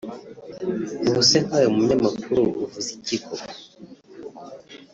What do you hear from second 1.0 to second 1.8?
ubu se nkawe